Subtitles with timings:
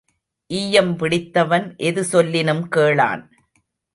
[0.49, 3.23] ஈயம் பிடித்தவன் எது சொல்லினும் கேளான்.